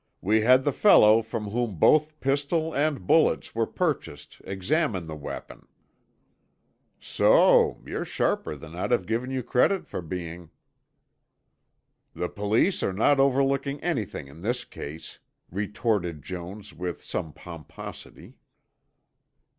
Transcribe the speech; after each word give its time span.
We 0.19 0.41
had 0.41 0.63
the 0.63 0.71
fellow 0.71 1.21
from 1.21 1.51
whom 1.51 1.75
both 1.77 2.19
pistol 2.21 2.73
and 2.73 3.05
bullets 3.05 3.53
were 3.53 3.67
purchased 3.67 4.41
examine 4.43 5.05
the 5.05 5.15
weapon." 5.15 5.67
"So. 6.99 7.79
You're 7.85 8.03
sharper 8.03 8.55
than 8.55 8.73
I'd 8.73 8.89
have 8.89 9.05
given 9.05 9.29
you 9.29 9.43
credit 9.43 9.85
for 9.87 10.01
being." 10.01 10.49
"The 12.15 12.29
police 12.29 12.81
are 12.81 12.93
not 12.93 13.19
overlooking 13.19 13.79
anything 13.83 14.27
in 14.27 14.41
this 14.41 14.65
case," 14.65 15.19
retorted 15.51 16.23
Jones 16.23 16.73
with 16.73 17.03
some 17.03 17.31
pomposity. 17.31 18.37